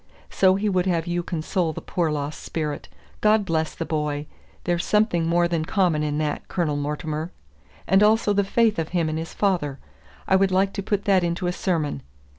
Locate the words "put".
10.81-11.05